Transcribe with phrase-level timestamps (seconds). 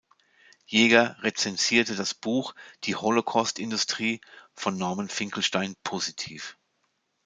[0.65, 2.55] Jäger rezensierte das Buch
[2.85, 4.19] "Die Holocaust-Industrie"
[4.55, 6.57] von Norman Finkelstein positiv.